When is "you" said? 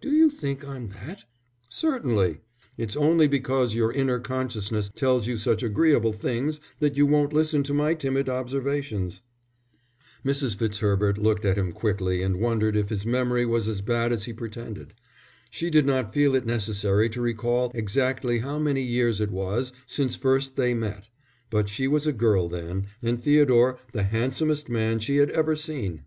0.12-0.30, 5.26-5.36, 6.96-7.04